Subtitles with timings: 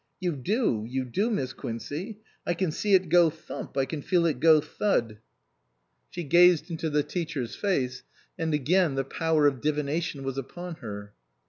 [0.19, 4.25] "You do, you do, Miss Quincey; I can see it go thump, I can feel
[4.25, 5.19] it go thud!"
[6.11, 8.03] 295 SUPERSEDED She gazed into the teacher's face,
[8.35, 11.13] and again the power of divination was upon her.